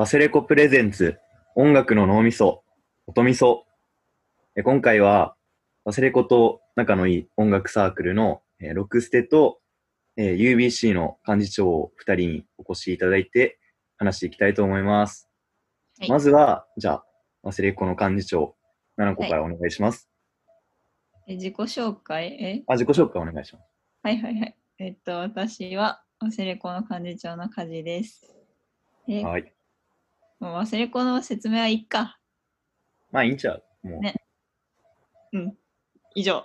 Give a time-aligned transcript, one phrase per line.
[0.00, 1.18] 忘れ子プレゼンツ
[1.54, 2.62] 音楽の脳みそ
[3.06, 3.66] 音みそ
[4.56, 5.36] え今回は
[5.86, 9.58] 忘れ子と仲のいい音楽サークルの、えーロックステと、
[10.16, 13.58] えー UBC の幹事長を2人にお越しいただいて
[13.98, 15.28] 話していきたいと思います。
[15.98, 17.04] はいまずは、じゃあ、
[17.44, 18.54] 忘れ子の幹事長、
[18.96, 20.08] 7個からお願いします。
[21.28, 22.38] え自己紹介？
[22.40, 22.64] え？
[22.68, 23.64] あ、自己紹介お願いします。
[24.02, 24.56] はいはいはい。
[24.78, 28.34] えっと、私は忘れ子の幹事長の梶です。
[29.06, 29.52] え、はい。
[30.40, 32.18] もう忘れ子の説明はいいか。
[33.12, 33.62] まあ、いいんちゃう？
[33.88, 34.00] もう。
[34.00, 34.14] ね
[35.32, 35.56] うん。
[36.14, 36.44] 以上。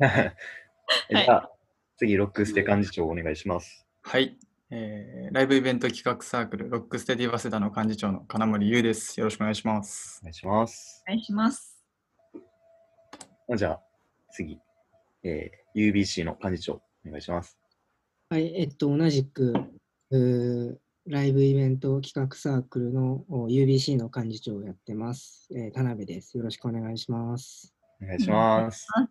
[0.00, 1.50] え じゃあ、
[1.96, 3.86] 次、ロックステ幹事長お願いします。
[4.02, 4.36] はい、
[4.70, 9.18] えーライブイベント企画サークルロックステディワセダの幹事長の金森優です。
[9.20, 10.24] よろしくお願いしますお。
[10.24, 11.02] 願いします。
[11.06, 11.84] お願いします。
[13.56, 13.82] じゃあ、
[14.32, 14.58] 次、
[15.22, 17.58] えー UBC の幹事長お願いします。
[18.30, 19.52] はい、えっと、同じく、
[21.06, 25.48] ライブイベント企画サークルのお UBC の幹事長をやってます。
[25.54, 26.38] えー田辺です。
[26.38, 27.74] よろしくお願いします。
[28.02, 29.08] お願いしますうん。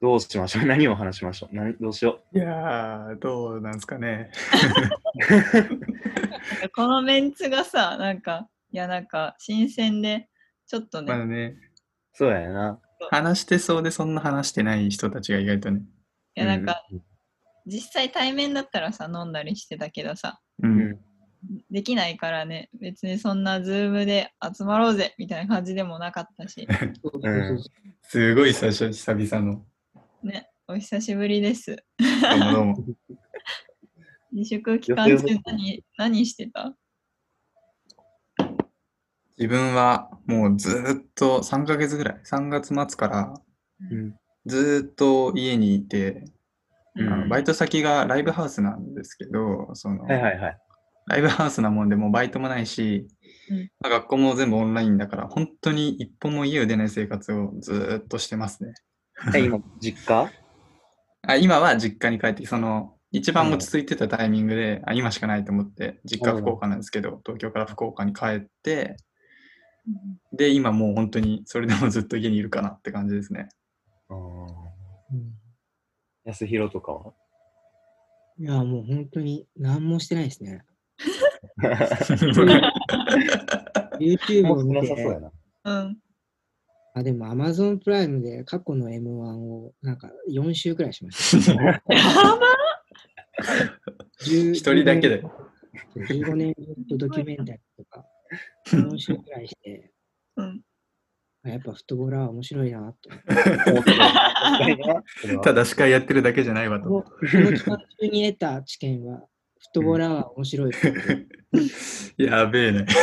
[0.02, 0.66] どうしましょう？
[0.66, 1.54] 何を話しましょう？
[1.54, 4.32] 何どうしよいやー、どうなんですかね。
[6.74, 10.28] このメンツがさ、なんか、いやなんか、新鮮で、
[10.66, 11.56] ちょっとね、まだね、う。
[12.14, 12.80] そうやな。
[13.10, 15.82] 話してそうでそんな話してない人たちが意外とね。
[16.34, 17.02] いやなんか、うん
[17.68, 20.66] 実際対面だったらさ、飲んだりしてたけどさ、う。
[20.66, 20.98] うんん。
[21.70, 26.66] できないからね、別にそんなズームで集まろうぜみたいな感じでもなかったし、
[27.02, 27.70] そうそうそうそ
[28.10, 29.66] すごい最初、久々の。
[30.22, 31.76] ね、お久しぶりです。
[31.98, 32.84] どうもどうも。
[34.32, 36.74] 自粛期間中何何してた？
[39.38, 43.34] 自分はもうずーっと3ヶ月ぐらい、3月末から
[43.90, 44.16] うん。
[44.46, 46.24] ずーっと家にいて、
[47.28, 50.58] バイト先がライブハウスなんですけど、その、はいはいはい。
[51.06, 53.08] ライブハウスなもんでもうバイトもないし、
[53.50, 53.70] うん。
[53.80, 58.74] まあ学校も全部オンラインだから、本当に一歩も家を出ない生活をずーっとしてますね。
[59.34, 60.30] え、今、実家？
[61.26, 68.96] あ今は実家に帰って、その、一番落ち着いてたタイミングで、あ今しかないと思って、実家うん福岡なんですけど、東京から福岡に帰って、
[70.32, 73.48] で、今もう本当にそれでもずっと家にいるかなって感じですね。
[74.10, 74.16] あー。
[75.12, 75.37] うん
[76.28, 77.12] 安弘とかは？
[78.38, 80.62] いや、もう本当に何もしてないですね。
[83.98, 85.32] YouTube を見てなさそうや、な。
[85.64, 85.98] うん。
[86.94, 91.52] あ、でも Amazon プライムで過去の M1 をなんか4週くらいしました。
[91.54, 91.82] やば
[94.20, 95.24] 10一人だけで。
[95.96, 98.04] 15年分とドキュメンタリーとか、
[98.70, 99.90] 4週くらいして、
[100.36, 100.60] うん。
[101.48, 103.10] あやっぱフットボーラーは面白いなと
[105.42, 106.88] ただ司会やってるだけじゃないわと。
[106.88, 109.26] この期間中に得た知見は、フッ
[109.74, 110.72] トボーラーは面白い。
[112.16, 112.86] やべえね。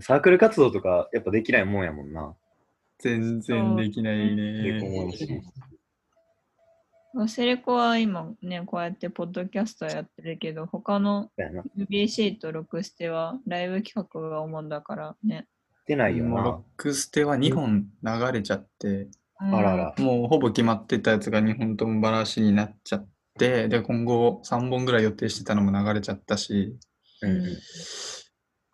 [0.00, 2.34] サークル活動とかやっぱできないもんやもんな。
[2.98, 4.80] 全然できないね。
[7.14, 11.30] 忘れ子は今ね、こうやってポッドキャストやってるけど、他の。
[11.78, 15.46] UBC とロクステはライブ企画が主だからね。
[15.86, 16.62] 出ないよなもうロッ。
[16.76, 19.94] クステは2本流れちゃって、あらら。
[19.98, 23.08] もうほぼ決まってたやつが2本ともバラシになっちゃっ
[23.38, 26.76] て、で、今後3本ぐらい予定してたのも流れちゃったし、
[27.22, 27.44] うんうん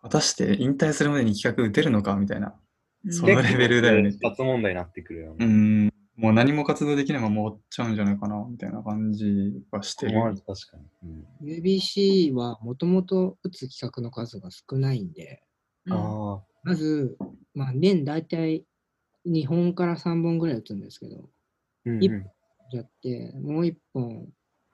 [0.03, 2.55] 果たして引退するまでに企画打てるのかみたいな。
[3.05, 3.13] うん。
[3.13, 5.45] そのレベルだよね結構脱問題になってくるよね。
[5.45, 10.17] うーん、もう何も活動できないまま終わっちゃうんじゃないかな、みたいな感じはしてる。
[10.17, 10.83] まあ確かに。
[11.03, 15.43] うん UBC はもともと打つ企画の数が少ないんで、
[15.85, 17.17] うんあまず、
[17.53, 18.65] まあ、年大体
[19.25, 21.27] 2本から3本ぐらい打つんですけど、あ。
[21.85, 22.25] うん一うん
[22.71, 24.27] やって、もう1本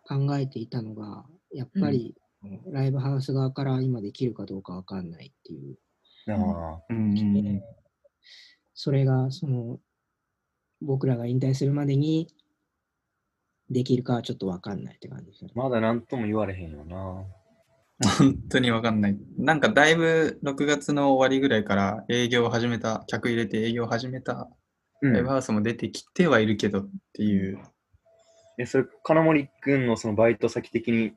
[0.03, 2.15] 考えていたのが、やっぱり、
[2.71, 5.77] ライブハウス側から今できるかどうかわかんないっていう。
[6.29, 7.61] あうんうんうん
[8.75, 9.79] それが、その、
[10.81, 12.27] 僕らが引退するまでに
[13.71, 15.59] できるかはちょっとわかんないって感じですねあ。
[15.59, 17.25] まだ何とも言われへんよな。
[18.19, 19.17] 本当にわかんない。
[19.37, 24.49] なんかだいぶ6月の終わりぐらいから営業を始めた、客入れて営業を始めた
[25.01, 25.13] うん。
[25.13, 27.59] ライブハウスも出てきてはいるけどっていう。
[28.59, 31.13] え、それ、金森くんのそのバイト先的に、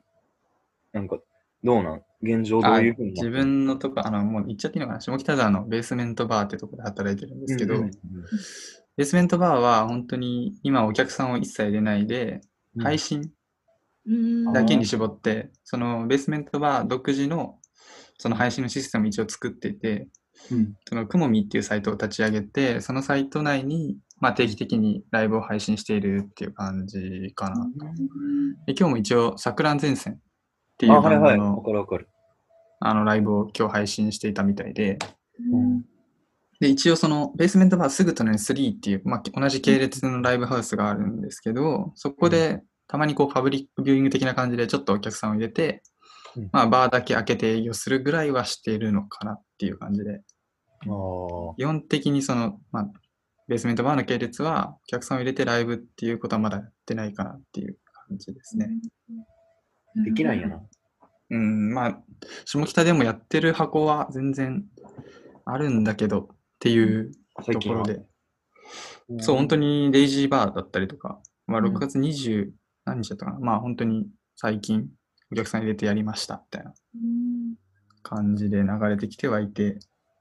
[0.93, 1.17] なんか、
[1.63, 2.01] どうなん？
[2.21, 3.31] 現状どうあいうふうに自る？
[3.31, 7.91] 分のとこ、あの、もう言っちゃっていいのかな下北沢のベースメントバーってとこで働いてるんですけど、うんうん
[8.97, 12.41] ベースメントバーは本当に今お客さんを一切入れないで、
[12.75, 12.83] うん。
[12.83, 13.31] 配信うん
[14.53, 17.59] だけに絞って、そのベースメントバー独自の
[18.17, 20.07] その配信のシステムを一応作っていて、
[20.51, 27.67] うんそのくもみっていうサイトを立ち上げて、そのサイト内に、まあ、定期的にライブを配信しているっていう感じかな。
[28.65, 30.17] で今日も一応、桜前線っ
[30.77, 31.37] ていうあ、はいはい。
[31.37, 32.07] バンドのわかるわかる。
[32.79, 34.97] あのライブを今日配信していたみたいで、
[35.51, 35.83] うん
[36.59, 45.81] で、一応そのベースメントバーすぐ隣に3っていう、まあ、同じ系列のライブハウスがあるんですけど、そこでたまにこうパブリックビューイング的な感じでちょっとお客さんを入れて、
[46.35, 50.21] うんまあバーだけ開けて営業するぐらいはしているのかなっていう感じで、
[50.83, 50.87] 基
[51.63, 52.91] 本的にその、まあ、
[53.47, 57.77] ベースメントバーの系列はお客さんを入れてライブっていうことはまだやってないかなっていう
[58.09, 58.69] 感じですね。
[60.03, 60.47] できないんや。
[60.47, 60.61] な。
[61.29, 61.97] うん、まあ、
[62.45, 64.65] 下北でもやってる箱は全然
[65.45, 66.27] あるんだけどっ
[66.59, 67.11] ていう。
[67.45, 68.01] ところで、
[69.19, 72.51] そう、本当にデイジーバーだったりとか、まあ、うん6月20、
[72.91, 74.87] 何日だったかな、まあ、本当に最近
[75.31, 77.55] お客さん入れてやりましたみたいなうん。
[78.03, 79.79] 感じで流れてきてはいて、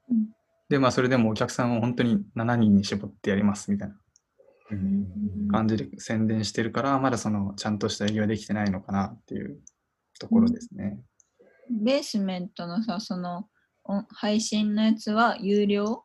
[0.08, 0.28] うん。
[0.69, 3.94] で、まあ、それでもお客さんを本当に7人に絞ってやりますみたいな
[4.70, 5.49] うん。
[5.50, 9.58] 感じで宣伝してるから、まだそのちゃんとした営業はできてないのかなっていう
[10.20, 11.00] ところですね。
[11.70, 13.49] ベースメントのさ、その
[13.84, 16.05] 音配信のやつは有料？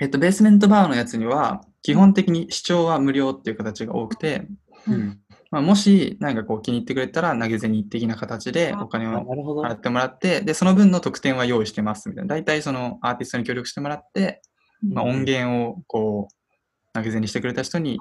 [0.00, 4.46] えっと、ベースメントバーのやつには、基本的に視聴は無料っていう形が多くて、
[4.86, 5.20] うん。
[5.50, 9.24] まあ、もし何かこう気に入ってくれたら投げ銭的な形でお金あを。
[9.64, 12.34] 払ってもらって、で、その分の特典は用意してますみたいな。
[12.34, 14.42] 大体そのアーティストに協力してもらって、
[14.82, 17.98] まあ、音源をこう投げ銭してくれた人に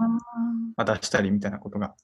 [0.76, 1.96] 渡したりみたいなことが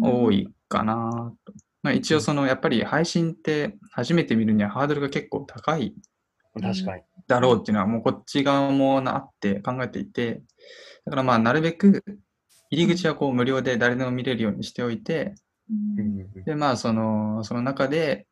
[0.00, 1.52] 多いかなと。
[1.82, 5.94] まあ、一応そのやっぱり配信って初めて見るにはハードルが結構高い
[6.60, 7.02] 確かに。
[7.26, 10.42] だろうっていうのはもうこっち側もなって考えていて、
[11.04, 12.02] だからまあなるべく
[12.70, 15.34] 入り口はこう無料で誰でも見れるようにしておいて、
[15.68, 16.44] うん。
[16.44, 18.26] でまあそのその中で、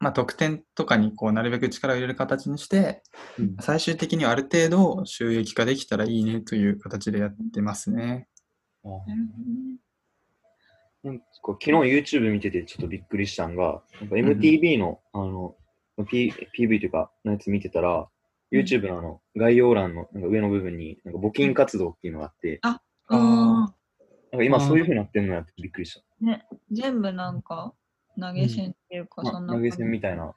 [0.00, 3.02] まあ、特典とかにこうなるべく力を入れる形にして、
[3.38, 3.56] うん。
[3.60, 8.28] 最終的にはある程度収益化できたらいいねという形でやってますね。
[8.84, 9.78] あなるほどね。
[11.04, 15.56] なんか昨日 YouTube 見ててちょっとびっくりしたんが、なんか MTV の、あの、
[16.08, 18.06] P、PV というか、のやつ見てたら、うん
[18.52, 22.82] YouTube のあの、概要欄のなんか上の部分に、なんか募金活動っていうのがあって、あ
[23.12, 23.74] あうん
[24.32, 26.24] なんか今そういう風になってんのやってびっくりした。
[26.24, 27.74] ね、全部なんか
[28.18, 30.32] 投げ銭っていうか、まあそんな投げ銭みたいな。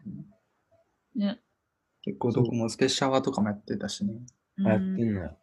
[1.16, 1.39] ね。
[2.01, 4.13] 結構どこもスペシャワーとかもやってたしね。
[4.66, 5.36] あ、やっうんてんのや。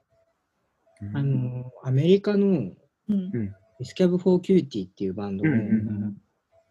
[1.00, 1.16] うん。
[1.16, 2.72] あの、アメリカの
[3.08, 3.54] うん。
[3.78, 6.16] デスキャブ・フォー・キューティーっていうバンドのうんうん。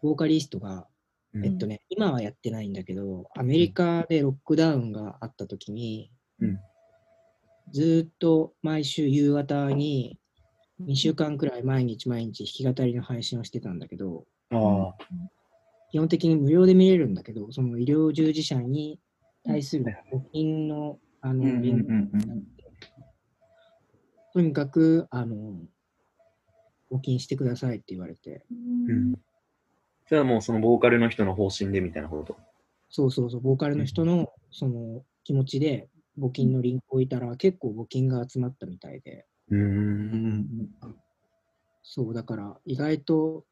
[0.02, 0.86] ボーカリストが、
[1.34, 1.44] うん。
[1.44, 6.10] えっとね、今はやってないんだけど、アメリカでロックダウンがあった時に、
[6.40, 6.58] うん。
[7.72, 10.18] ずーっと毎週夕方に
[10.86, 14.94] 2週間くらい毎日毎日弾き語りの配信をしてたんだけど、ああ、
[15.90, 18.98] 基本的に無料で見れるんだけど、その医療従事者に
[19.44, 21.86] 対する募金のあの、リンク
[24.32, 25.60] とにかくあの
[26.90, 29.14] 募金してくださいって言われて、うん。
[30.06, 32.36] それはもうそのボーカルの人の方針でみたいなこと？
[32.90, 35.88] そうそうそう、ボーカルの人のその気持ちで
[36.18, 39.26] 募金のリンクを置いたら結構募金が集まったみたいで、
[39.56, 40.48] うんん
[41.82, 43.44] そう、だから意外と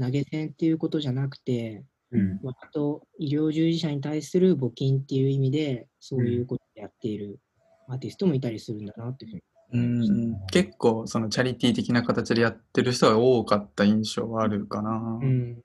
[0.00, 2.40] 投げ銭っていうことじゃなくて、うん。
[2.42, 7.40] 割と医療従事者に対する募金っていう意味で、そういうことをやっている
[7.88, 9.42] アーティストもいたりするんだなっていうふうに
[9.72, 15.18] うん結構そのチャリティー的な形でやってる人が多かった印象はあるかな。
[15.20, 15.56] うん、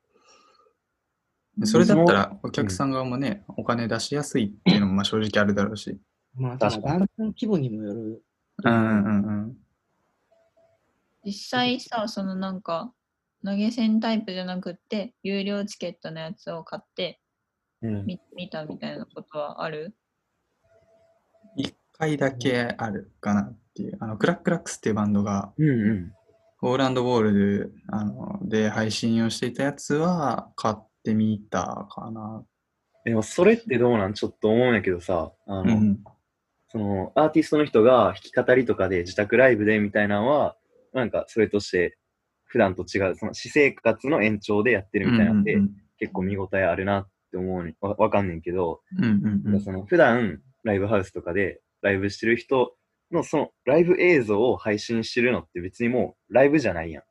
[1.58, 6.00] でそれだったらお客さん側もね、お金出しやすいっていうのもまあ正直あるだろうし。
[6.36, 8.24] まあ、ただ確かバンドの規模にもよる。
[8.64, 9.58] うんうんうん
[11.26, 12.94] 実際さ、そのなんか、
[13.44, 17.20] 投げ銭タイプじゃなくって、有料チケットのやつを買って
[17.82, 18.06] うん。
[18.06, 19.94] 見見たみたいなことはある？
[21.56, 23.98] 一回だけあるかなっていう。
[24.00, 26.14] あの、クラックラックスっていうバンドが、うんうん。
[26.62, 32.44] オーランドウォールであので配信をしていたやつは買ってみたかな。
[33.06, 34.14] でもそれってどうなん？
[34.14, 36.04] ちょっと思うんやけどさ、あの、うん
[36.70, 40.56] そのアーティストの人が弾き語りとかで自宅ライブでみたいなのは、
[40.94, 41.98] なんかそれとして
[42.46, 49.08] 普段と違う、その私生活の延長でやってるみたいなんで、うん結構見応えあるなって思うにわわかんねんけど、うんう
[49.52, 49.62] んうん。
[49.62, 52.74] その普段ライブハウスとかでライブしてる人
[53.12, 57.04] のそのライブ映像を配信してるのって別にもうライブじゃないやん。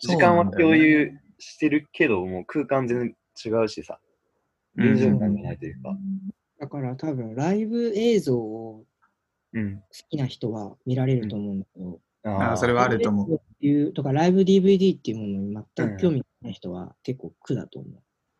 [0.00, 3.98] 時間は共有してるけど、もう空間全然違うしさ、
[4.76, 5.96] 臨場感がないというか。
[6.64, 8.84] だから多分ライブ映像を
[9.54, 9.76] うん。
[9.76, 13.34] 好きな人は見られると思うんだけど、ああ、それはあると思う。
[13.34, 17.92] っていうとかライブ DVD っていうものに全く興味ない人は結構苦だと思う。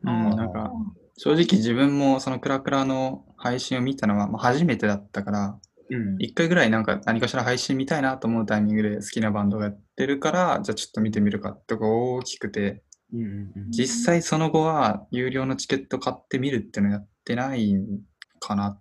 [0.06, 0.72] うん、なんか、
[1.16, 5.58] 正直自分もそのクラクラの配信を見たのはまあ初めてだったから、
[5.90, 6.16] うん。
[6.18, 18.00] 一回ぐらいなんか何かしら配信見たいなと思うタイミングで好きなバンドがやってるから、じゃあちょっと見てみるかってこう大きくて、うんうんうん実際その後は有料のチケット買ってみるっていうのやってないん
[18.46, 18.80] かな。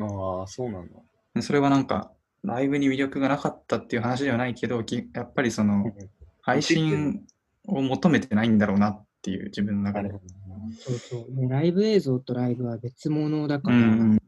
[0.00, 1.42] ああ、そうなんだ。
[1.42, 2.12] それはなんか、
[2.42, 5.92] ライブに魅力がなかったっていう話ではないけど、きやっぱりその、
[6.42, 7.26] 配信
[7.66, 10.10] を求めてないんだろうなっていう自分の中で。
[10.78, 11.34] そうそう。
[11.34, 14.18] ね、ライブ映像とライブは別物だから、うん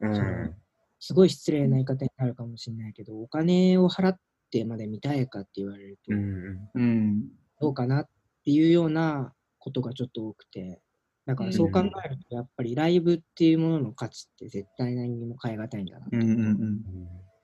[0.00, 0.10] うん。
[0.12, 0.54] うん。
[1.00, 4.18] すごい失礼な言い方になるかもしれないけど、お金を払っ
[4.50, 7.28] てまで見たいかって言われるとう、んうん。
[7.60, 8.08] どうかなっ
[8.44, 10.80] ていうようなことがちょっと多くて、
[11.24, 16.08] だからそう考えると、やっぱりライブっていうものの価値って絶対何にも変え難いんだな。
[16.10, 16.40] うんうんうん。
[16.40, 16.82] うん。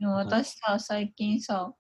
[0.01, 1.73] でも私さ、最近さ、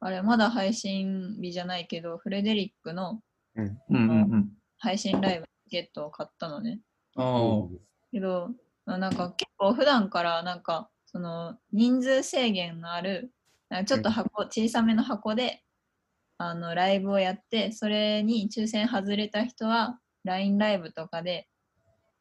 [0.00, 3.20] あれ、まだ配信日じゃないけど、フレデリックの
[3.54, 4.52] うんうんうん。
[4.78, 6.80] 配信ライブのチケットを買ったのね。
[7.16, 7.68] ああ。
[8.10, 8.50] けど、
[8.84, 13.32] あなんか結構普段からなんか、その人数制限のある、
[13.68, 15.62] なんかちょっと箱、小さめの箱で、
[16.38, 21.48] あの、ライブをやって、それに抽選外れた人は、LINE ライブとかで、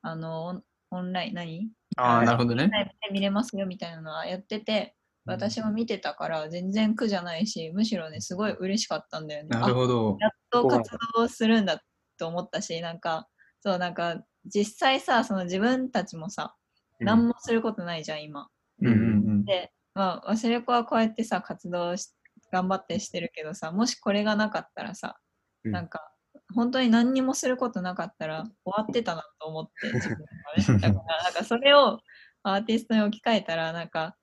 [0.02, 1.70] あの、オンライン、何？
[1.98, 2.70] ああ、なるほどね。
[2.70, 4.96] ライブで見れますよみたいなのはやってて、
[5.26, 9.50] 私も見てたから全然苦じゃないし、むしろね、すごい嬉しかったんだよね。
[9.50, 10.18] なるほど。
[10.20, 11.82] やっと活動するんだ
[12.18, 13.28] と思ったし、なんか、
[13.60, 16.56] そう、なんか、実際さ、その自分たちもさ、
[17.00, 18.48] 何もすることないじゃん、今。
[18.82, 22.14] うんうんで、まあ、忘れ子はこうやってさ、活動し、
[22.52, 25.18] 頑張ってしてるけどさ、もしこれがなかったらさ、
[25.64, 26.12] うんなんか、
[26.56, 30.94] 本当に何にもすることなかったら終わってたなと思って、 自分がね。
[30.94, 32.00] だから、なんかそれを
[32.44, 34.16] アーティストに置き換えたら、なんか、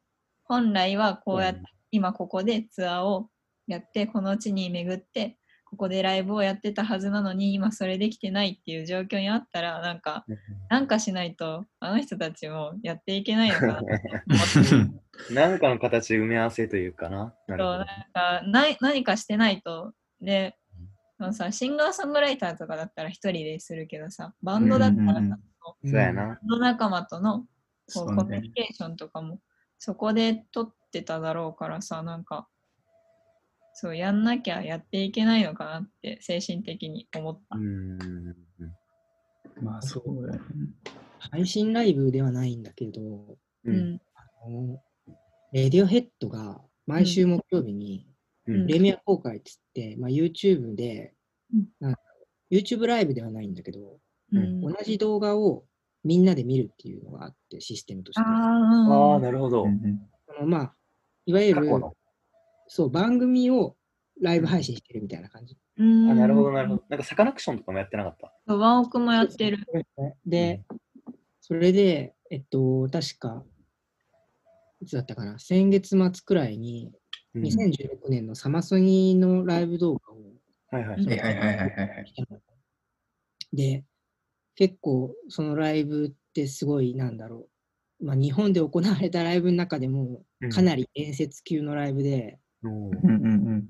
[0.44, 3.28] 本来はこうやって、うん今ここでツアーを
[3.66, 5.36] やって、この地に巡って、
[5.66, 10.24] ここでライブをやってたはずなのに、今それできてないっていう状況にあったら、なんか、
[10.70, 13.98] なんかしないと、あの人たちもやっていけないのかなと思っ
[15.28, 15.32] て。
[15.34, 17.34] なんかの形で埋め合わせというかな。
[17.46, 20.56] なそうなんかない何かしてないとで
[21.22, 25.38] そのさシンガーソングライターとかだったら一人でするけどさバンドだったらさ、
[25.84, 26.26] そうやな。
[26.26, 27.46] バンド仲間とのこ
[27.86, 28.50] そううねコミュニ。
[28.50, 29.38] ケーションとかも
[29.78, 32.48] そこで取ってただろうからさなんか
[33.74, 37.56] そうやんなきゃやっていけないのかなって精神的に思った。
[37.56, 38.36] うん。
[39.62, 40.42] まあそうだよね。
[41.30, 43.38] 配信ライブではないんだけど、う。
[43.64, 44.82] うんんあの
[45.52, 48.11] レディオヘッドが毎週木曜日にうんプ
[48.46, 51.14] レミア公開っつって、まあ、YouTube で、
[51.80, 51.94] うん
[52.50, 53.98] YouTube ライブではないんだけど、
[54.32, 55.64] うん同じ動画を
[56.04, 58.20] みんなで見るっていうのがあって、システムとして。
[58.20, 59.68] あああ、あなるほどうん。
[59.68, 60.74] うんそのまあ、
[61.26, 61.96] いわゆる過去の。
[62.68, 63.76] そう番組を
[64.20, 65.56] ライブ配信してるみたいな感じ。
[65.78, 66.84] うんあ、なるほど、なるほど。
[66.88, 68.54] なんかサカナクションとかもやってなかった？
[68.54, 69.58] ワンオクもやってる。
[70.26, 70.62] で、
[71.40, 73.44] それで、えっと、確か、
[74.80, 76.92] いつだったかな、先月末くらいに、うん
[77.34, 80.22] 2016年のサマソニのライブ動画を
[80.72, 81.06] はいはい。
[81.06, 82.14] はいはいはいはいはい。
[83.52, 83.84] で、
[84.54, 87.48] 結構そのライブってすごい、なんだろ
[88.00, 92.90] う、まあ、日本で行われたライブの中でもかなり伝説級のライブで、うん。
[92.90, 93.68] うんうん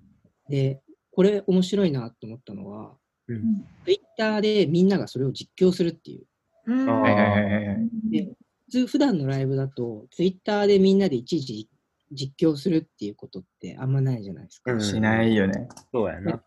[0.49, 2.97] で、これ面白いなと思ったのは、
[3.29, 3.65] うん。
[3.85, 6.27] Twitter でみんながそれを実況するっていう。
[6.67, 7.77] うんあーはいはいはいはいはい。
[8.11, 8.25] で
[8.67, 11.69] 普通、普段のライブだと、Twitter でみんなでいちいち
[12.13, 14.73] 実況するっていうことってあんまないじゃないですか。
[14.73, 15.69] うんしないよね。
[15.93, 16.43] そうやな。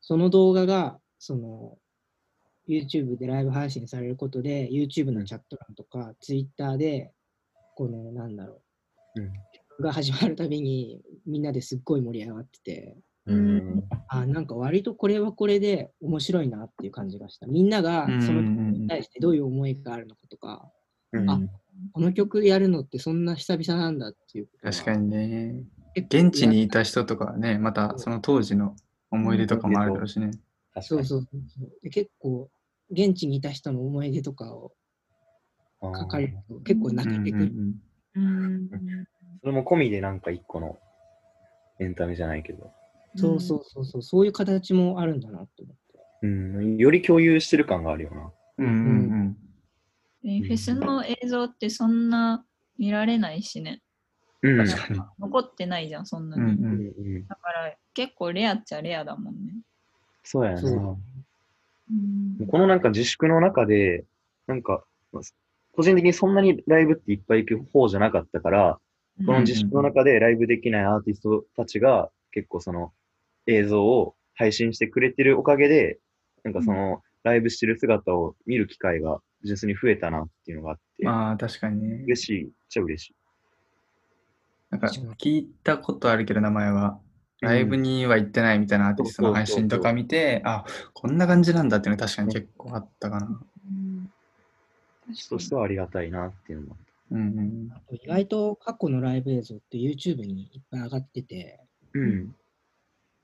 [0.00, 1.76] その動画が、その、
[2.68, 7.12] YouTube でライブ配信されることで、YouTube のチャット欄とか、Twitter で、
[7.76, 8.62] この、なんだろ
[9.16, 12.96] うんう、が始まるたびに、みんなですっごい盛り上がってて、
[13.26, 13.84] うん。
[14.08, 17.46] あ、なんか割とこれはこれで面白いなっていう感じがした。
[17.46, 20.70] みんながそのに対してどういう思いがあるのかとか、
[21.12, 21.40] うんあ
[21.92, 25.64] この曲やるのってそんな久々なんだっていうことが確かにね。
[25.96, 28.76] 現地にいた人とかはね、またその当時の
[29.10, 30.30] 思い出とかもあるだろうしね。
[30.74, 30.86] 確かに。
[30.86, 31.90] そうそうそうそうで。
[31.90, 32.48] 結構、
[32.90, 34.72] 現地にいた人の思い出とかを
[35.82, 37.44] 書かれると結構泣けてくる。
[37.44, 37.74] うん
[38.14, 38.68] うん
[39.40, 40.78] それも込みでなんか一個の
[41.78, 42.72] エンタメじゃないけど。
[43.14, 46.00] そうそうそうそう、そういう形もあるんだなと思って。
[46.22, 46.76] うん。
[46.76, 48.32] より共有してる感があるよな。
[48.58, 48.74] うんうんう
[49.24, 49.47] んえ
[50.22, 52.44] フェスの映像ってそんな
[52.78, 53.82] 見られないしね。
[54.42, 54.66] うん。
[54.66, 55.00] 確かに。
[55.18, 56.42] 残ってないじゃん、そんなに。
[56.42, 57.26] うんううんんうん。
[57.26, 59.54] だから結構レアっちゃレアだもんね。
[60.24, 60.60] そうやな。
[60.60, 60.96] そう
[61.90, 61.94] う
[62.44, 64.04] んこのなんか自粛の中で、
[64.46, 64.84] なんか、
[65.74, 68.78] 個人的にそんなにライブっていっぱい行く方じゃなかったから、
[69.24, 72.92] この自粛の中でライブできないアーティストたちが結構その
[73.46, 75.98] 映像を配信してくれてるおかげで、
[76.44, 82.02] なんかそのライブしてる姿を見る機会が純粋に増えたなっていうのがあって、まあ確かにね。
[82.04, 83.14] 嬉しいっちゃ嬉しい。
[84.70, 86.98] なんか聞いたことあるけど名前は、
[87.40, 93.26] ライブには行ってないみたいなアーティストの配信とか見て、あ、こんな感じなんだっていうのは確かに結構あったかな。
[93.26, 93.30] う
[93.72, 94.10] ん
[95.06, 96.76] 確かにとしてはありがたいなっていうのも。
[97.12, 97.68] うんうん。
[97.72, 101.60] あと意外と過去のライブ映像って YouTube にいっぱい上がってて、
[101.94, 102.34] うん。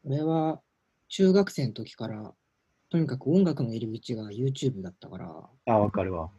[0.06, 0.60] 俺は
[1.08, 2.32] 中学生の時から、
[2.94, 6.30] とにかく音楽の入り口が YouTube だったから、あ、わかるわ。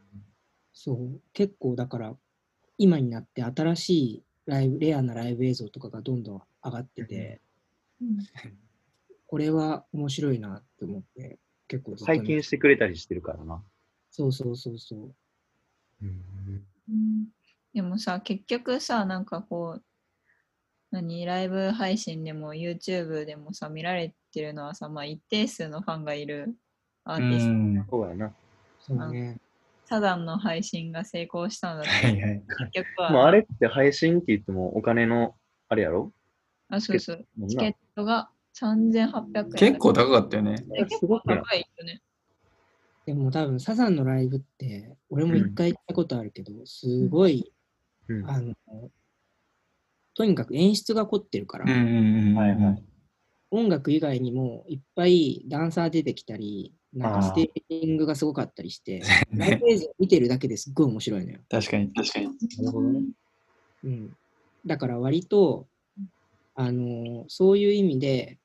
[0.71, 2.15] そう、結構だから、
[2.77, 7.41] 今になって新しいライブ、レアなライブ映像とかがどんどん上がってて、
[8.01, 8.17] うん
[9.27, 13.61] これは面白いなって思って、結構ずっと見拝見してくれたりしてるからな。
[14.09, 15.13] そうそうそうそう。
[16.01, 16.23] うん。
[16.87, 17.25] うん
[17.73, 19.83] でもさ、結局さ、なんかこう、
[20.95, 26.55] 何、ライブ配信でも YouTube でもさ、見られてるのはさ、まあ一定数のファンがいる
[27.03, 27.51] アーティスト。
[27.51, 28.33] うんそうやな。
[28.79, 29.37] そうね。
[29.87, 32.43] サザンの配信が成功したのだって、はいはい。
[32.71, 35.35] 結局は、もうあれって配信って言ってもお金の、
[35.67, 36.13] あれやろ？
[36.69, 39.51] あ、そうそう、チケットが3800円。
[39.51, 40.65] 結構高かったよね。
[40.77, 42.01] え結構高いよね。
[43.05, 47.51] でも多分サザンのライブって、俺も一回行ったことあるけど、すごい、
[48.07, 48.29] うん。
[48.29, 48.55] あの、
[50.15, 51.65] とにかく演出が凝ってるから、
[53.51, 59.01] 音楽以外にもいっぱいダンサー出てきたり、なんかあーステージングがすごかったりして、
[59.33, 61.39] ライねブ映像見てるだけですっごい面白いのよ。
[61.49, 62.27] 確かに、確かに。
[62.27, 62.31] な
[62.63, 63.01] るほどね。
[63.83, 64.15] うん。
[64.65, 65.67] だから割と、
[66.55, 68.39] あのそういう意味で、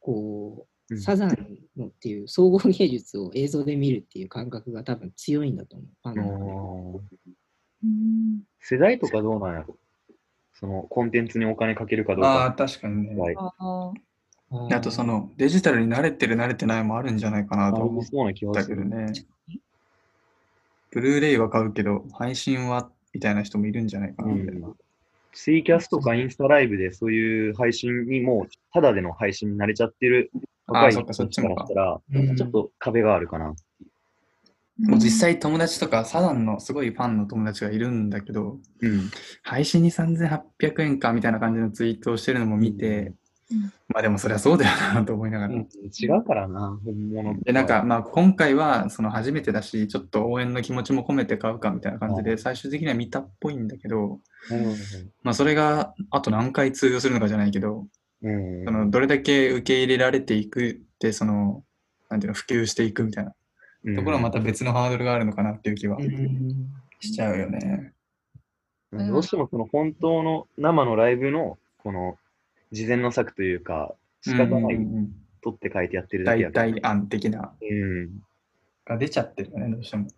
[0.00, 5.88] こう、うんサザンのっていう総合芸術を映像で見るっていう感覚が多分強いんだと思う。
[6.00, 7.16] ファンのー
[7.82, 9.76] うん世代とかどうなんやろ？
[10.58, 12.66] そのコンテンツにお金かけるかどうああ、か。
[12.66, 13.20] 確かにね。
[13.20, 13.36] はい
[14.70, 18.76] あとそのデジタルに慣れてる慣れてないもあるんじゃないかなと思っそうな気がする。
[18.76, 19.12] たけどね。
[20.92, 24.68] ブルーレイは買うけど、配信はみたいな人もいるんじゃないかな、みたいな。
[25.32, 30.30] ツイキャスとかインスタライブでそういう配信にもう、ただでの配信に慣れちゃってる
[30.66, 31.28] 若い人からし
[31.68, 33.54] たら、うんちょっと壁があるかな。
[34.78, 39.10] もう実際友達とか、サザンのすごいファンの友達がいるんだけど、うん。
[39.42, 43.14] 配信に3800円かみたいな感じのツイートをしてるのも見て、
[43.50, 43.72] うん。
[43.88, 45.54] まあでもそりゃそうだよなと思いながら。
[45.54, 45.64] 違
[46.20, 52.38] うからな、本物とで、なんか、まあ今回はその初めてだし、ちょっと応援の気持ちも込めて買うかみたいな感じで、うん。
[52.38, 54.76] 最終的には見たっぽいんだけど、うん。
[55.22, 57.86] まあそれがあと何回通用するのかじゃないけど、
[58.22, 58.64] うん。
[58.66, 61.62] そのどれだけ受け入れられていくって、その、
[62.10, 63.32] なんていうの、普及していくみたいな
[63.94, 67.92] ところはまた別のハードルがあるのかなっていう気はうんしちゃうよね。
[68.92, 72.16] うんどうしてもその本当の生のライブのこの
[72.72, 75.12] 事前の策というか、仕方ない、うんうんうん
[75.46, 78.22] 取って書いてやってるだけ代や案的なうん。
[78.84, 80.08] が出ちゃってるよね、どうしても。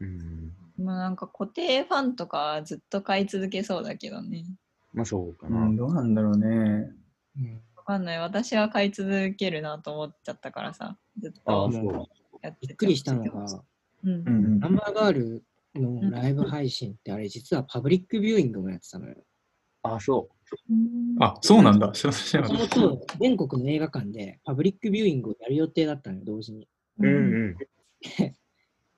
[0.00, 0.52] うん。
[0.78, 4.44] まあなんか固定ファンとかはずっと買い続けそうだけどね。
[4.92, 5.62] まあそうかな。
[5.62, 6.46] うん、どうなんだろうね。
[7.38, 8.18] うんわかんない。
[8.18, 10.98] 私は買い続けるなと思っちゃったからさ。
[11.18, 12.06] ずっとああ、そう。
[12.42, 13.62] やってびっくりしたのが、
[14.04, 15.42] うんナンバーガール
[15.74, 19.16] のライブ配信ってあれ実はパブリックビューイングもやってたのよ。
[19.82, 20.28] あ、そ
[20.68, 21.92] うんあ、そうなんだ。
[21.92, 22.04] 知
[22.36, 26.68] らなかっともと全国の映画館でパブリックビューイングをやる予定だったのよ、同時に。
[26.98, 27.06] う。
[27.06, 27.56] うんうん。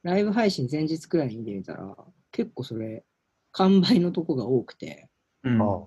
[0.03, 1.97] ライブ配信前日くらいに見てみたら、
[2.31, 3.05] 結構それ、
[3.53, 5.09] 完売のとこが多くて、
[5.43, 5.51] た。
[5.51, 5.87] うんあ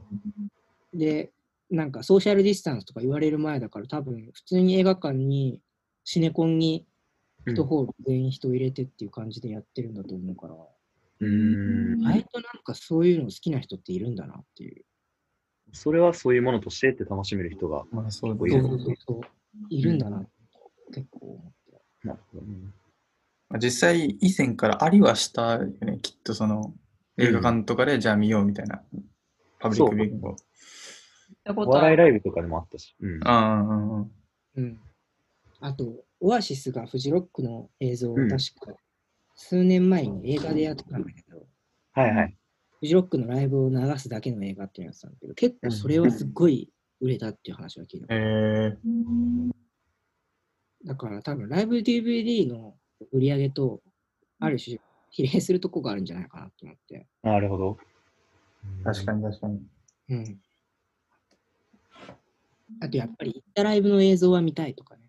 [0.93, 1.31] で、
[1.69, 5.61] なんかソーシャルディスタンスとか言われる前だから、多分普通に映画館に、
[6.03, 6.85] シネコンに
[7.45, 10.55] うん1ホール全員人入れてっていう感じでやってるんだと思うから、
[11.21, 11.99] うん。
[11.99, 14.85] 意外となんかそういうの好きな人っているんだなっていう。
[15.73, 17.83] それはそういうものとしてって楽しめる人が。
[17.91, 19.21] まあそういそうねうそうそうそう。
[19.69, 20.25] いるんだな、
[20.93, 22.07] 結構思って。
[22.07, 22.57] なるほどね
[23.49, 25.99] まあ実際以前からありはしたよね。
[26.01, 26.73] きっとその
[27.17, 28.81] 映画館とかでじゃあ見ようみたいな。
[29.59, 30.35] パブリックビューイングを。
[31.47, 32.95] お笑いライブとかでもあったし。
[32.99, 33.27] うん。
[33.27, 34.11] ああ、うんうん
[34.57, 34.79] うん。
[35.61, 38.73] あと、オアシスがフジロックの映像をうん確か
[39.35, 41.45] 数年前に映画でやってたんだけど、
[41.93, 42.37] はいはい。
[42.79, 48.13] フジロックのライブを流すだけの映画っていうのやつなんだけど、結構それはすっごい売れたっていう話は聞いた。
[48.13, 49.51] へえうん
[50.83, 52.75] だから多分ライブ DVD の
[53.11, 53.81] 売り上げと
[54.39, 54.79] ある種
[55.11, 57.07] 比例するとこがあるんじゃないかなと思って。
[57.21, 57.77] なるほど。
[58.83, 59.61] 確かに確かに。
[60.09, 60.39] うん。
[62.79, 65.00] あとやっぱり行ったライブの映像は見たいとかね。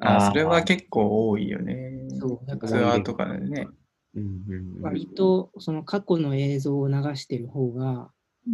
[0.00, 2.08] あそれは結構多いよね。
[2.18, 3.60] そう、だからツアーとかでね。
[3.60, 3.66] に。
[4.14, 8.10] うんうんうん割とその過去の映像を流してる方が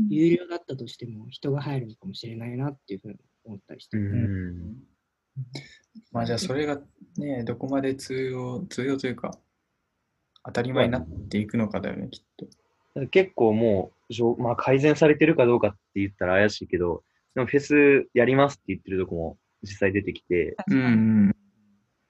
[0.09, 4.53] 有料だったとしても人が入るのかもしれないなっていうふうに思ったりしてうる。
[4.53, 4.77] ん。
[6.12, 6.79] まあじゃあそれが
[7.16, 9.38] ね、どこまで通用、通用というか、
[10.44, 13.07] 当たり前になっていくのかだよね、きっと。
[13.09, 17.03] 結構もう、じょまあ、改善されてるかどうかって言ったら怪しいけど、
[17.35, 21.27] でもフェスやりますって言ってるとこも実際出てきて、うんうん。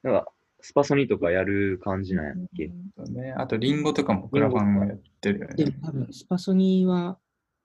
[0.03, 0.31] なんか、
[0.61, 2.71] スパソニとかやる感じなんやっけ？
[2.97, 3.31] そうね。
[3.31, 5.55] あと、リンゴとかもクラファンがやってるよね。
[5.55, 7.17] でも多分、スパソニーは、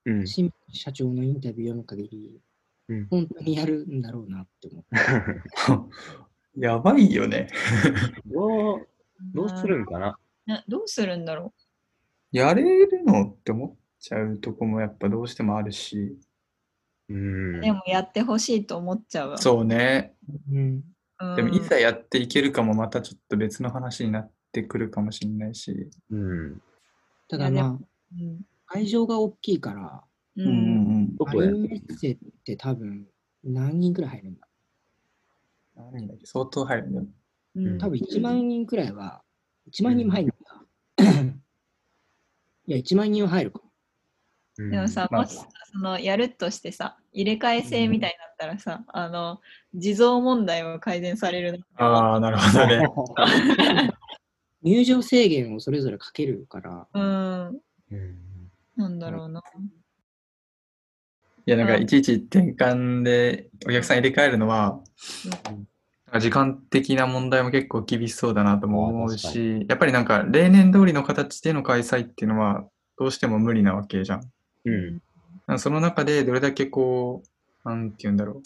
[0.05, 0.27] うん。
[0.27, 2.41] 新社長のインタビュー読む限り、
[2.87, 4.85] うん本当にやるんだろうなって思
[5.81, 5.89] う。
[6.61, 7.47] やばいよね。
[8.27, 8.87] どう、
[9.33, 10.19] どうするんかな？
[10.45, 11.51] などうするんだろ
[12.31, 16.15] やれるのって思っちゃうとこもやっぱどうしてもあるし。
[17.09, 17.61] うんう。。
[17.61, 19.37] でもやってほしいと思っちゃうわ。
[19.37, 20.15] そうね。
[20.51, 20.83] うん。
[21.19, 21.35] うん。
[21.35, 25.89] でもいざやっていけるかもまたちょっと別の話になってくるかもしれないし。
[26.09, 26.61] うん。
[27.27, 27.77] ただまあ、いや
[28.17, 28.41] でうん。
[28.67, 30.03] 会場が大きいから、
[30.37, 30.43] う。
[30.43, 33.07] うんんどこやマリンメッセって多分
[33.43, 34.47] 何人くらい入るんだ
[35.77, 35.93] うん。
[35.93, 36.25] 何だっけ？
[36.25, 37.07] 相当入るね。
[37.55, 39.21] うん多分1万人くらいは、
[39.71, 40.65] 1万人も入るんだ。
[42.67, 43.61] いや、1万人は入るか。
[44.57, 44.71] うん。
[44.71, 45.21] でもさ、まあ。
[45.23, 49.41] もしさそのやるとしてさ、入れ替え制みたいになったらさ、あの、
[49.73, 52.87] 地蔵問題も改善されるなああ、なるほどね。
[54.63, 57.61] 入場制限をそれぞれかけるから、うん。
[57.91, 58.17] うん。
[58.77, 59.41] なんだろうな。
[61.47, 64.79] いや、なんかうんいちいち転換でお客さん入れ替えるのは、
[66.07, 72.65] なんか時間的な問題も結構厳しそうだなとも思うし、やっぱりなんか例年通りの形での開催っていうのは
[72.97, 74.31] どうしても無理なわけじゃん。
[74.65, 75.59] うん。
[75.59, 77.23] その中でどれだけこ
[77.65, 78.41] う、なんて言うんだろう。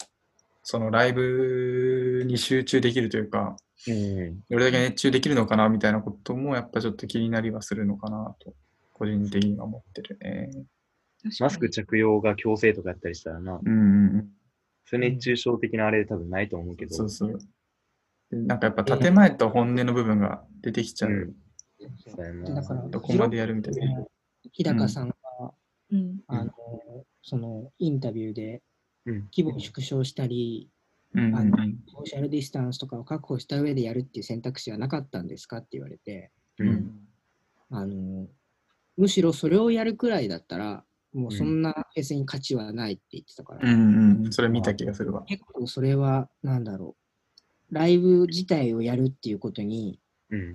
[0.62, 3.56] そのライブに集中できるというか、
[3.88, 4.40] うん。
[4.50, 8.54] どれだけ熱中できるのかなみたいなこともやっぱちょっと気になりはするのかなと、
[8.92, 10.50] 個人的には思ってるね。
[11.40, 14.28] マスク着用が強制とかやったりしたらな、うんうんうん。
[14.84, 16.94] それ熱中症的なあれ多分ないと思うけど。
[16.94, 17.38] そうそう。
[18.30, 21.10] でなんかやっぱ建前と本音の部分が出てきちゃう。
[21.10, 21.34] うん
[22.44, 24.04] だからどこまでやるみたいな。
[24.52, 25.19] 日高さんが、うん。
[26.32, 26.52] あの、
[27.22, 28.62] そのインタビューで
[29.06, 29.28] うん。
[29.34, 30.70] 規模を縮小したり、
[31.14, 31.24] うん。
[31.24, 31.34] うん。
[31.34, 31.78] うん。
[31.88, 36.30] ソーシャルディスタンスとかを確保した上でやるっていう選択肢はなかったんですかって言われて、
[37.70, 38.28] あの、
[38.96, 44.24] むしろそれをやるくらいだったら、もうそんなフェスに価値はないって言ってたから、うん。
[44.24, 45.24] うん、それ見た気がするわ。
[45.26, 46.96] 結構それは、なんだろ
[47.70, 50.52] う、ライブ自体をやるっていうことにうん。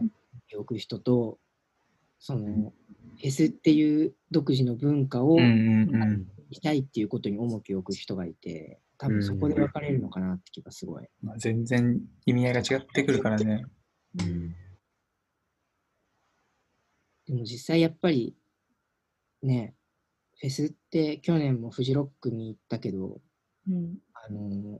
[0.53, 1.39] 置く人と、
[2.19, 2.73] その、
[3.17, 5.45] フェスっていう独自の文化をうんう
[5.91, 11.07] んうんしたいっていうことに重きを置く人がいて、多分そこで分かれるのかなって気がすごい。
[11.21, 13.65] まあ、全然意味合いが違ってくるからね。
[14.19, 14.55] うん。
[17.27, 18.35] でも実際やっぱり、
[19.41, 19.73] ね、
[20.39, 23.19] フェスって去年もフジロックに行ったけど、
[23.67, 23.97] うん。
[24.13, 24.79] あの、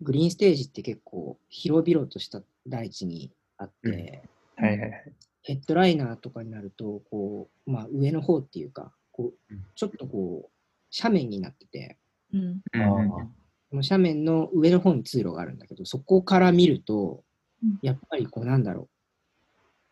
[0.00, 4.22] グリーンステージって結構広々とした大地にあって、
[4.56, 5.12] はいはいはい。
[5.46, 10.50] ヘッドライナーとかになると、こう、まあ上の方っていうか、こううん、ちょっとこう、
[10.96, 11.96] 斜面になってて、
[12.32, 12.40] うん。
[12.40, 13.34] うんうんうん
[13.68, 17.24] その斜面の上の方に通路があるんだけど、そこから見ると
[17.64, 18.88] うん、やっぱりこうなんだろ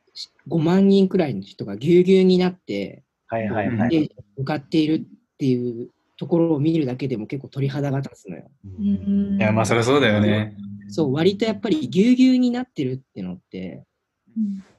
[0.06, 4.10] う、し5万人くらいの人がぎゅうぎゅうになって、はいはいはい。
[4.36, 8.50] 向かっているっていうところを見るだけでも結構鳥肌が立つのよ。
[8.64, 9.36] うん。
[9.36, 10.56] いや、まあそりゃそうだよね。
[10.88, 13.84] そう、割とやっぱりぎゅうぎゅうになってるってのって、うん。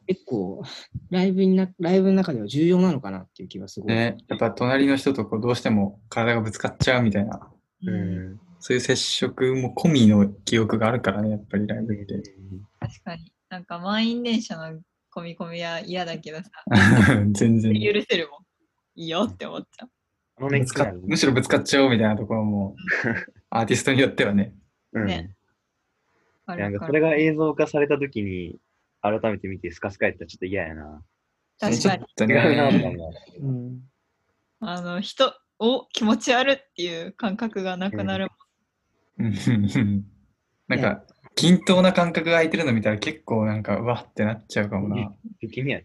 [0.07, 0.63] 結構
[1.09, 3.93] ライブにな、ライブの中では重要なのかなっていう気がすごい。
[3.93, 7.51] ね、やっぱ隣の人とこうどうしても体がぶつかっちゃうみたいな、
[7.85, 8.33] ううん。
[8.33, 8.39] ん。
[8.59, 12.21] そういう接触も込みの記憶があるからね、やっぱりライブって。
[12.79, 13.31] 確かに。
[13.49, 14.79] なんか満員電車の
[15.15, 16.49] 込み込みは嫌だけどさ、
[17.31, 17.73] 全然。
[17.73, 18.41] 許せるもん。
[18.95, 19.89] いいよって思っちゃう。
[20.37, 22.75] あのぶつか熱気なのむしろぶつかっちゃおうみたいなところも、
[23.49, 24.53] アーティストによってはね。
[24.93, 25.07] うん。
[26.47, 28.59] なんかそれが映像化されたときに、
[29.09, 31.03] 改めて見てスカスカやったらちょっと嫌やな。
[31.59, 32.05] 確かに。
[32.15, 32.61] とね。
[32.81, 33.07] 思
[33.41, 33.47] う。
[33.47, 33.81] うん。
[34.59, 38.27] あの、人を気持ち悪っていう感覚がなくなる
[39.17, 40.05] うん
[40.67, 41.03] なんか、
[41.35, 45.13] 均等な感覚が空いてるの見たら結構なんか、うわってなっちゃうかもな。
[45.39, 45.83] 不気味やな。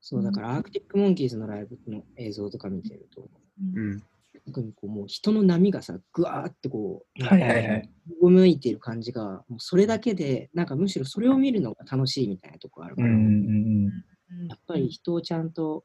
[0.00, 3.28] そう、だからアークティック・モンキーズのライブの映像とか見てると。
[3.74, 4.02] うん。
[4.48, 7.90] 特にこうもう人の波がさ、ぐわーってこう、はいはいはい。
[8.20, 13.84] 上向いている感じが、もうそれだけで、なんかむしろそれを見るのが楽しいみたいなとこあるから、うんうんうん。
[13.84, 15.84] うんやっぱり人をちゃんと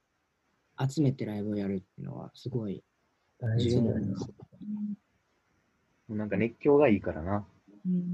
[0.78, 2.84] 集めてライブをやるっていうのは、すごい
[3.58, 4.30] 重要なんです。
[6.10, 7.46] なんか熱狂がいいからな。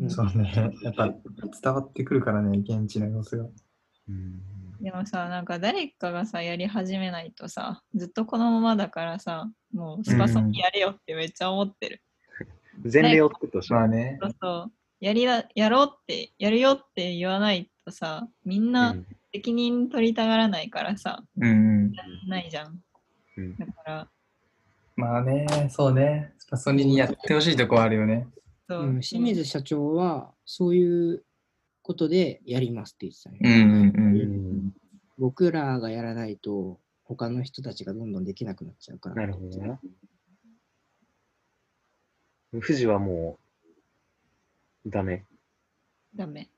[0.01, 0.71] うんそうね。
[0.83, 3.45] やっぱ伝わってくるからね、現地の様子が。
[4.07, 4.41] うん。
[4.81, 12.01] でもさ、なんか誰かがさ、やり始めないとさ、ずっとこのままだからさ、もうスパソニやれよってめっちゃ思ってる。
[12.91, 13.73] 前例を作ってほしい。
[13.73, 14.17] まあね。
[14.21, 14.71] そうそう。
[15.01, 18.95] やりだやろうって、やるよって言わないとさ、みんな
[19.33, 21.91] 責任取りたがらないからさ、うん
[22.27, 22.79] ないじゃん。
[23.37, 24.07] うんだから、
[24.95, 26.33] まあね、そうね。
[26.37, 28.27] スパソニにやってほしいとこはあるよね。
[28.69, 31.23] そううん、清水社長はそういう
[31.81, 33.39] ことでやりますって言ってたね。
[33.41, 33.93] うんうんう。
[33.95, 34.48] うんん。
[35.19, 39.15] 僕らがやらないと他の人たちがどんどんできなくなっちゃうから。
[39.15, 39.79] なるほどな。
[42.51, 43.37] 富士はも
[44.85, 45.25] う、ダメ。
[46.15, 46.49] ダメ。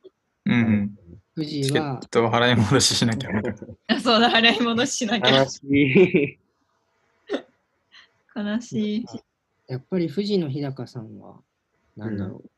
[0.46, 0.98] うんうん。
[1.36, 3.32] 富チケ士はットを 払い戻ししなきゃ。
[3.88, 5.50] あそうだ、払い戻ししなきゃ悲。
[5.50, 6.40] しい。
[8.36, 9.06] 悲しい。
[9.68, 11.42] やっぱり富士の日高さんは、
[11.98, 12.50] なんだろう、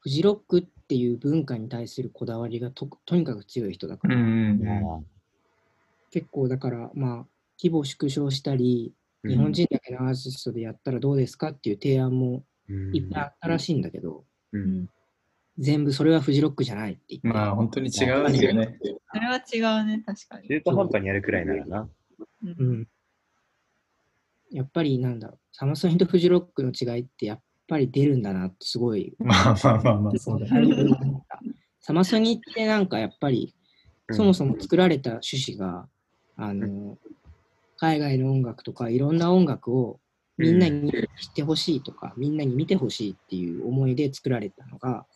[0.00, 5.06] フジロックっていう文化に対するこだわりがととにかく強い人だから、うんうん
[6.12, 7.26] 結構だから、まあ、
[7.60, 8.94] 規模縮小したり、
[9.26, 12.44] 日本人だけのアーティストでやったらどうですかっていう提案も
[12.94, 14.88] いっぱいあったらしいんだけど、うん。
[15.58, 18.78] 全部それはフジロックじゃないって言って、まあ本当に違うんだよね。
[19.12, 20.48] それは違うね、確かに。
[20.48, 21.80] 中途半端にやるくらいならな。
[21.80, 21.88] う
[22.44, 22.88] うんん、
[24.52, 31.24] やっぱりなんだろう、サマソニとフジロックの違いってやっぱり出るんだなってすごい まあまあまあまあ、そうだね。
[31.80, 33.54] サマソニってなんかやっぱり
[34.10, 35.88] そもそも作られた趣旨が、
[36.36, 36.98] あの
[37.76, 40.00] 海外の音楽とかいろんな音楽を
[40.36, 45.06] みんなに知ってほしいとか、みんなに見てほしいっていう思いで作られたのが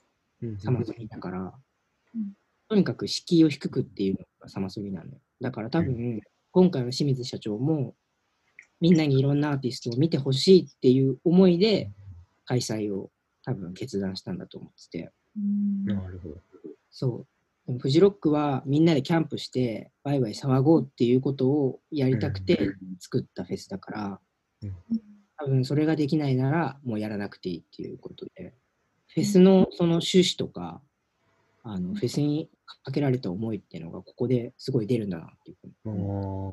[0.43, 1.55] うんサマソニだから、
[2.15, 2.33] うん。
[2.69, 5.23] とにかく敷居を低くっていうのがサマソニなんだよ。
[5.41, 6.21] だから多分、
[6.53, 7.95] 今回の清水社長も
[8.81, 11.91] みんなにいろんなアーティストを見てほしいっていう思いで
[12.51, 13.13] 開催を
[13.45, 15.13] 多分決断したんだと思ってて。
[15.37, 16.37] うんなるほど。
[16.91, 17.27] そう。
[17.69, 24.21] でもフジロックはみんなでキャンプしてワイワイ騒ごうっていうことをやりたくて作ったフェスだから、
[24.63, 24.75] うん
[25.43, 28.53] 多分それができないならもうやらなくていいっていうことで、
[29.15, 30.83] フェスのその趣旨とか、
[31.63, 32.51] あのフェスに
[32.85, 36.53] かけられた思いっていうのがここですごい出るんだなっていうふうに。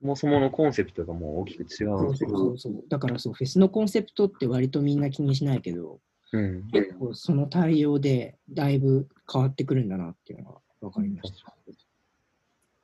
[0.00, 1.68] そもそものコンセプトがもう大きく違う。
[1.68, 2.84] そうそうそうそう。
[2.88, 6.00] だからそう、フェスのコンセプトって割とみんな気にしないけど、
[6.32, 6.68] うん。
[6.70, 11.54] 結構その対応でだいぶ変わってくるんだなっていうのが分かりました。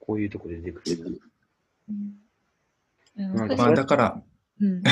[0.01, 1.21] こういうとこで出てくる。
[1.89, 2.15] うん
[3.17, 4.23] なんかまあだから、
[4.61, 4.83] うん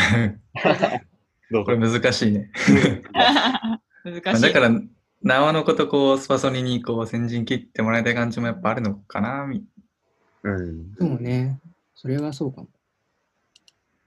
[1.51, 2.51] どうこれ難しいね。
[4.05, 4.23] 難しい。
[4.25, 4.81] まあだから、
[5.23, 9.45] 縄のことこう、スパソニにこう、先陣切ってもらいたい感じもやっぱあるのかな。
[9.47, 9.65] み
[10.45, 10.95] うん。
[10.99, 11.61] そうね。
[12.03, 12.69] それはそうかも。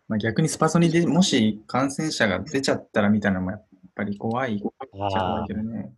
[0.10, 5.94] まあ、逆にスパソニでもし感染者が出ちゃったらみたいなのもやっぱり怖いっちゃ怖あいけどね。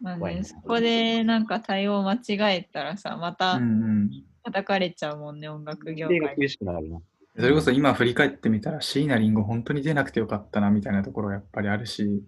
[0.00, 4.10] まあね、そこでなんか対応間違えたらさ、まうたんうん。
[4.42, 6.18] 叩かれちゃうもんね、音楽業界。
[6.18, 6.98] 規定が厳しくなるな。
[7.36, 12.24] それこそ今振り返ってみたら椎名林檎本当に出なくてよかったなみたいなところがやっぱりあるし。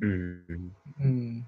[0.00, 0.44] うん。
[1.00, 1.46] うん。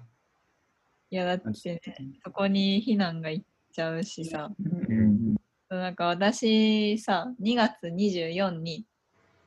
[1.09, 1.81] いや、だってね、
[2.25, 3.41] そこに非難がいっ
[3.71, 5.37] ちゃうしさ、うん
[5.75, 8.85] なんか私さ、2月24に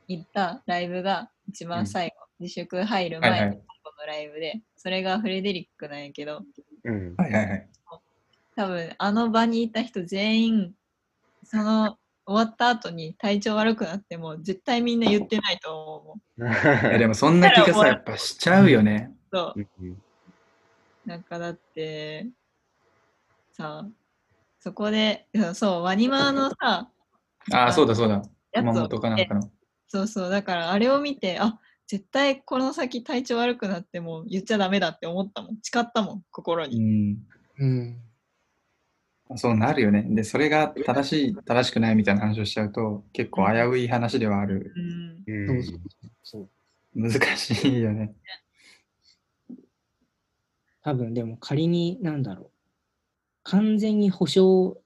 [0.09, 3.67] 行ったライブが一番最後、自粛入るはいはい前の最後
[4.01, 6.43] のライブで、それがフレデリックなんやけど、
[6.85, 7.15] うん。
[7.17, 7.69] はいはいはい。
[8.57, 10.73] 多分あの場にいた人全員、
[11.45, 16.19] その終わった後に体調悪くなっても絶対みんな言ってないと思う。
[16.41, 19.13] いやでもそんな気がさ、やっぱしちゃうよね。
[19.33, 20.03] そううん
[21.07, 22.27] なんかだって、
[23.53, 23.89] さ、
[24.67, 26.91] そこで、 そう、ワニマのさ、
[27.53, 28.21] ああ、そうだそうだ。
[28.51, 29.53] やつを熊本かなんかの。
[29.87, 35.59] そうそう、だからあれを見て、あ絶対この先体調悪くなっても言っちゃダメだって思ったもん。
[35.63, 36.81] 誓ったもん、心うに。
[36.81, 37.19] ん。
[37.61, 38.03] うん。
[39.37, 40.05] そうなるよね。
[40.09, 44.73] で、それが正しい、正しくないみたいな話をしちゃうと、結構危うい話ではある。
[44.75, 45.53] うん。
[45.53, 45.79] うんそう
[46.25, 46.49] そう。
[46.93, 48.17] 難しいよね。
[50.83, 52.56] 多分でも仮になんだろう。
[53.49, 54.77] 完全に保証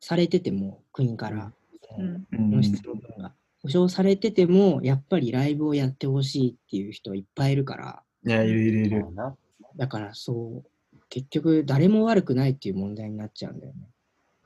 [0.00, 1.52] されてても、国から、
[1.98, 2.26] うん。
[2.32, 3.32] うんの質の分が。
[3.62, 9.12] 保証されてても、やっぱりライブをやってほしいっていう人いっぱいいるから、いや、いるいるいる。
[9.12, 9.34] な。
[9.76, 13.78] だからそう、結局誰も悪くないっていう問題になっちゃうんだよね。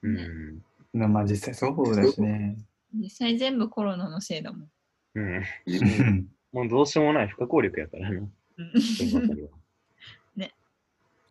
[0.03, 0.63] うん。
[0.93, 2.57] まあまあ実際そうだしね。
[2.95, 4.69] 実際全部コロナのせいだもん。
[5.15, 5.25] うん。
[5.27, 8.21] うんもうどうしようもない不可抗力やからな。
[8.21, 8.33] うん
[8.81, 9.49] そのあたりは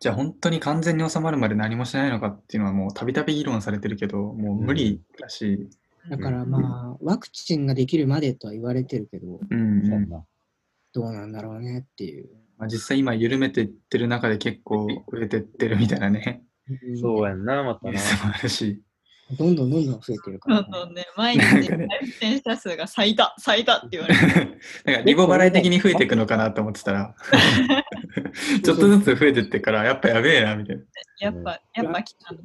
[0.04, 5.66] じゃあ本当に完全に収まるまで何もしないのかっていうのはもうたびたび議論されてるけど、もう無理だし。
[6.10, 10.10] だからまあ、ワクチンができるまでとは言われてるけど、うんうん
[10.92, 12.28] どうなんだろうねっていう。
[12.58, 16.42] まあ、実際今緩めていってる中で結構増えてってるみたいなね。
[17.00, 17.92] そうやんな、またな。
[17.92, 18.82] ニュースもあるし。
[19.32, 21.88] どんどんどんどん増えてるから、どんどんね、毎日なんかね
[22.20, 24.20] 感染者数が最多、最多って言われて。
[24.84, 27.14] なんかリボ払い的に増えていくのかなと思ってたら、
[28.62, 30.82] ちょっとずつ増えてってから、やっぱやべえな、みたいな。
[31.20, 32.40] やっぱ、やっぱ来たの。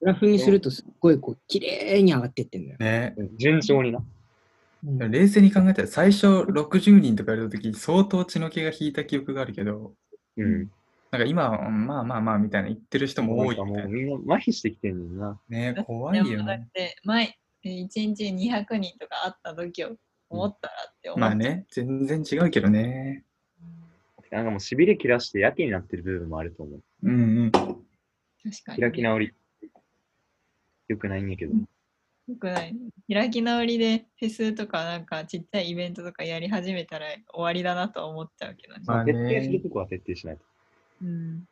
[0.00, 2.78] グラフにするとすっごいこう綺麗に上がってってんだよ。
[2.78, 3.14] ね。
[3.16, 3.98] うん順調にな。
[3.98, 9.94] うん冷静に考えたら最初60人とかやるとき相当血の気が引いた記憶があるけど、
[10.36, 10.70] うん。
[11.18, 13.72] なんか今はうんまあまあまあみたいな言ってる人も多いみたいな。
[13.72, 15.40] なんかもうみんな麻痺してきてんねんな。
[15.48, 16.68] ね怖いよでもだっね。
[16.72, 19.96] て、前、1日200人とかあった時を
[20.28, 23.24] 思ったらって思っまあね、全然違うけどね。
[24.30, 26.82] なんかもう痺れ切らしてやけになってる部分もあると思う。
[27.02, 27.50] うんうん。
[27.52, 27.74] 確
[28.64, 28.80] かに。
[28.80, 29.32] 開き直り。
[30.88, 31.52] よくないんやけど。
[31.54, 32.74] よくない。
[33.12, 38.80] 開き直りでフェスとかなんかちっちゃいイベントとかやり始めたら終わりだなとは思っちゃうけどね。
[38.84, 40.44] まあね徹底するとこは徹底しないと。
[41.02, 41.44] うん。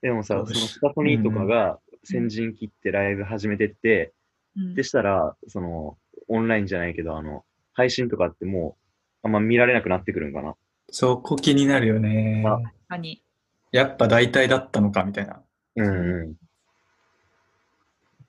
[0.00, 4.12] でもさ、そのスタソニーとかが先陣切ってライブ始めてって、
[4.56, 8.76] うんでしたら、その、オンラインじゃないけど、あの、配信とかっても
[9.22, 10.56] う、あんま見られなくなってくるんかな。
[10.90, 12.42] そこ気になるよね。
[12.44, 13.22] あ確かに。
[13.70, 15.42] やっぱ大体だったのかみたいな。
[15.76, 16.34] うんうん。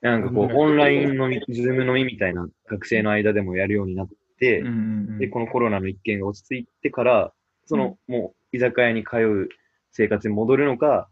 [0.02, 4.76] なんかこう、オンラインのみ、ズームのみみたいな学生の間でもやるようになって、うんうんう
[5.16, 7.32] んで、このコロナの一件が落ち着いてから、
[7.70, 9.48] その、もう、居酒屋に通う
[9.92, 11.08] 生活に戻るのか、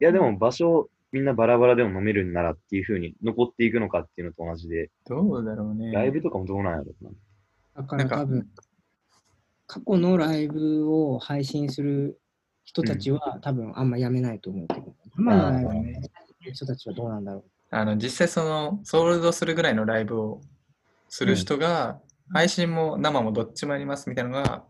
[0.00, 5.92] いや、でも場所、みんなバラバラでも飲めるんならっていう風に残っていくのかっていうのと同じで、どうだろうね。
[5.92, 7.10] ライブとかもどうなんやろうな。
[7.76, 8.48] だかなんから多分、
[9.68, 12.20] 過去のライブを配信する
[12.64, 20.40] 人たちは、多分あんまやめないと思うけど、今のライブの人たちはどうなんだろあの実際そのソールドするぐらいのライブを
[21.08, 22.00] する人が、
[22.32, 24.64] 配信も生もどっちもやりますみたいなのが、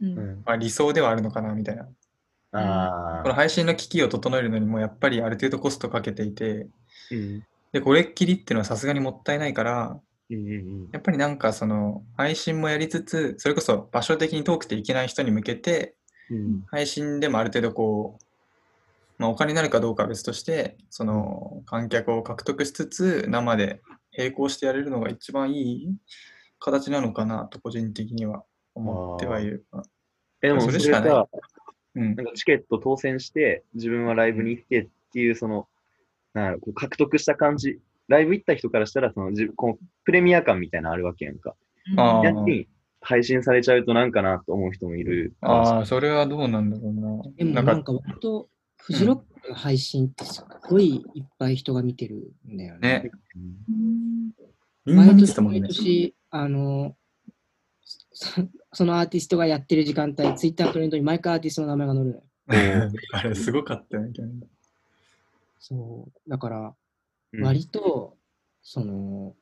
[0.00, 0.18] うん。
[0.18, 0.42] うん。
[0.44, 1.88] まあ、理想ではあるのかなみたいな。
[2.52, 3.22] ああ。
[3.22, 6.68] この配信の機器を整えるのにもやっぱりある程度コストかけていて、
[7.10, 7.44] うん。
[7.72, 15.94] で、これっきりっていうのはさすがにもったいないから、うんうんやっぱりなんかその配信もやりつつ、それこそ場所的に遠くていけない人に向けて、
[16.30, 16.36] うん。
[16.36, 16.64] うん。
[16.70, 18.24] 配信でもある程度こう、
[19.18, 23.80] まあ、お金になるかどうかは別として、その観客を獲得しつつ、生で
[24.16, 25.96] 並行してやれるのが一番いい
[26.58, 29.66] 形なのかなと、個人的には思ってはいる。
[30.42, 31.10] え、でもそそれれしかない
[32.00, 32.22] んな。
[32.22, 35.68] んかチケット当選して、自分はライブに行ってっていう、その、
[36.32, 41.54] なんこう獲得した感じ、ライブ行った人からしたら、その自こうプレミア感みたいなのあるわけやんか。
[41.96, 42.68] あーやに
[43.00, 45.34] 配信されちゃうとなんかなと思う人もいる。
[45.40, 47.22] ああ、それはどうなんだろうな。
[47.22, 47.34] う。
[47.36, 52.80] でもなんかなんか割と、フジロックの配信ってすっごいいっぱい人が見てるんだよね。
[52.80, 53.10] ね、
[54.86, 55.62] うん毎年、毎。
[55.62, 56.96] 年、あの、
[58.24, 62.22] そ そのアーティストがやってる時間帯、ツイッタートレンドに毎回アーティストの名前が載るのよ。
[63.12, 64.12] あれ、すごかったよね。
[65.60, 66.30] そう。
[66.30, 66.74] だから、
[67.32, 68.16] うん割と、
[68.62, 69.34] その、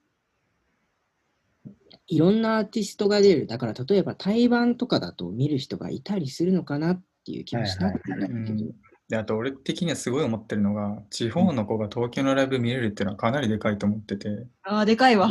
[2.06, 3.46] いろんなアーティストが出る。
[3.46, 8.74] だから、例えば対バンとかだと見る人がいたりするのかなっていう気もしたんだけど、うん
[9.08, 14.46] であと、俺的にはすごい思ってるのが、地方の子が東京のライブ見れるっていうのはかなりでかいと思ってて。
[14.62, 15.30] ああ、でかいわ。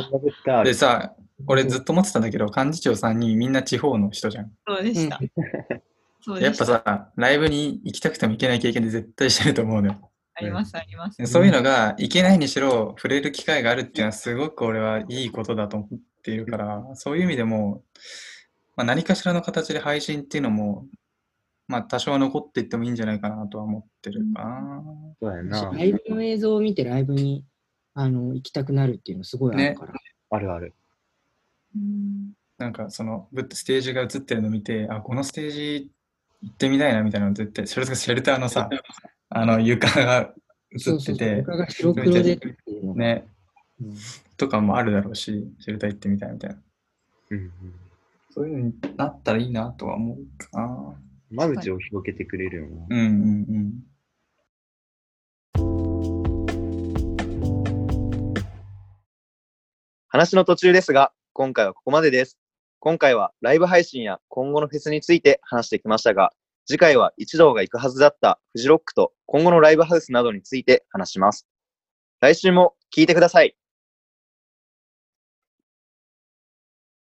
[0.64, 1.16] でさ、
[1.48, 4.52] 俺ずっと思ってたんだけど、幹事長さんにみんな地方の人じゃん。
[4.68, 5.20] そうでした。
[6.24, 10.12] そうでやっぱさ、ライブに行きたくても行けない経験で絶対してると思うのよ。
[10.36, 11.26] あります、ありますで。
[11.26, 17.84] そういうのが行けないにしろ触れる機会があるっていうのはすごく俺はいいことだと思っているから、そういう意味でも、
[18.76, 20.86] まあ、何かしらの形で配信っていうのも、
[21.68, 24.84] まあ多少は残っていってもいいんじゃないかなとは思ってるかな。
[25.20, 25.72] そうやな。
[25.72, 27.46] ライブの映像を見てライブに
[27.94, 29.94] あの行きたくなるっていうのすごいあるから。
[30.32, 30.74] あるある。
[31.76, 35.92] うんなんかそのぶステージが映ってるの見て、あ、このステージ
[36.42, 38.70] 行ってみたいなみたいなの絶対、それこそシェルターのさ、
[39.30, 40.32] あの床が
[40.76, 41.16] 映そうそうそう。
[41.16, 43.00] ってて、床が白黒でっていうのが。
[43.00, 43.28] ね、
[43.82, 43.96] うん
[44.38, 46.58] とかもあるだろうし、シェルター行ってみたいみたいな。
[47.30, 47.52] うんうん。
[48.32, 50.96] そういうのになったらいいなとは思うかな。
[51.32, 52.88] 間口を広げてくれるよな。
[52.90, 53.92] うんうんうん。
[60.10, 62.38] 話の途中ですが、今回はここまでです。
[62.80, 66.32] 今回はライブ配信や今後のフェスについて話してきましたが、
[66.66, 71.48] 次回は一同が行くはずだったフジロックと今後のライブハウスなどについて話します。
[72.20, 73.56] 来週も聞いてください。